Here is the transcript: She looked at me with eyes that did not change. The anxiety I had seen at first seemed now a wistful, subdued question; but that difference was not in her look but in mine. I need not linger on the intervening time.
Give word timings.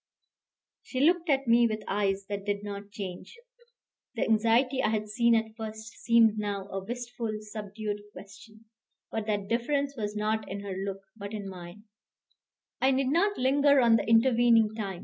She 0.81 0.99
looked 0.99 1.29
at 1.29 1.47
me 1.47 1.67
with 1.67 1.83
eyes 1.87 2.25
that 2.25 2.43
did 2.43 2.63
not 2.63 2.89
change. 2.89 3.37
The 4.15 4.23
anxiety 4.23 4.81
I 4.81 4.89
had 4.89 5.07
seen 5.07 5.35
at 5.35 5.55
first 5.55 5.93
seemed 5.99 6.39
now 6.39 6.67
a 6.69 6.83
wistful, 6.83 7.31
subdued 7.41 8.01
question; 8.11 8.65
but 9.11 9.27
that 9.27 9.47
difference 9.47 9.95
was 9.95 10.15
not 10.15 10.49
in 10.49 10.61
her 10.61 10.73
look 10.75 11.03
but 11.15 11.33
in 11.33 11.47
mine. 11.47 11.83
I 12.81 12.89
need 12.89 13.11
not 13.11 13.37
linger 13.37 13.79
on 13.79 13.95
the 13.97 14.09
intervening 14.09 14.73
time. 14.73 14.99